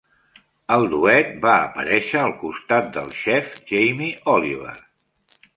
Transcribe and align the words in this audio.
El 0.75 0.85
duet 0.93 1.29
va 1.43 1.53
aparèixer 1.67 2.19
al 2.23 2.35
costat 2.41 2.91
del 2.97 3.15
xef 3.21 3.55
Jamie 3.73 4.29
Oliver. 4.39 4.77